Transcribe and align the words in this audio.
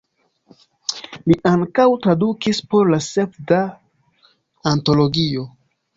Li 1.31 1.35
ankaŭ 1.49 1.85
tradukis 2.05 2.63
por 2.71 2.89
la 2.95 3.01
Sveda 3.09 3.61
Antologio. 4.75 5.45